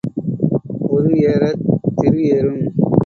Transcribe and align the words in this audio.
உரு 0.95 1.11
ஏறத் 1.13 1.63
திரு 1.95 2.21
ஏறும். 2.23 2.63